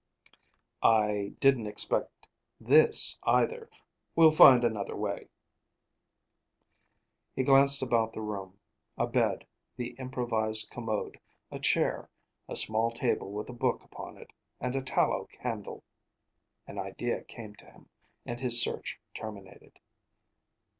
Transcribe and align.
"I 0.81 1.35
didn't 1.39 1.67
expect 1.67 2.27
this, 2.59 3.19
either. 3.21 3.69
We'll 4.15 4.31
find 4.31 4.63
another 4.63 4.95
way." 4.95 5.27
He 7.35 7.43
glanced 7.43 7.83
about 7.83 8.13
the 8.13 8.21
room. 8.23 8.57
A 8.97 9.05
bed, 9.05 9.45
the 9.75 9.89
improvised 9.99 10.71
commode, 10.71 11.19
a 11.51 11.59
chair, 11.59 12.09
a 12.49 12.55
small 12.55 12.89
table 12.89 13.31
with 13.31 13.47
a 13.49 13.53
book 13.53 13.83
upon 13.83 14.17
it, 14.17 14.31
and 14.59 14.75
a 14.75 14.81
tallow 14.81 15.25
candle 15.25 15.83
an 16.65 16.79
idea 16.79 17.23
came 17.23 17.53
to 17.57 17.67
him, 17.69 17.87
and 18.25 18.39
his 18.39 18.59
search 18.59 18.99
terminated. 19.13 19.77